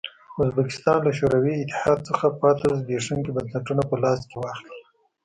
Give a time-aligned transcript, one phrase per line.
[0.43, 4.79] ازبکستان له شوروي اتحاد څخه پاتې زبېښونکي بنسټونه په لاس کې واخلي.